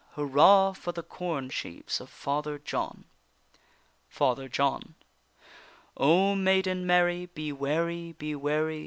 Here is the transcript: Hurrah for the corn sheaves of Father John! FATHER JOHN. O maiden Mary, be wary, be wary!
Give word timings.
Hurrah 0.13 0.73
for 0.73 0.91
the 0.93 1.03
corn 1.03 1.51
sheaves 1.51 2.01
of 2.01 2.09
Father 2.09 2.57
John! 2.57 3.05
FATHER 4.09 4.49
JOHN. 4.49 4.95
O 5.95 6.33
maiden 6.33 6.87
Mary, 6.87 7.27
be 7.27 7.51
wary, 7.51 8.13
be 8.13 8.33
wary! 8.33 8.79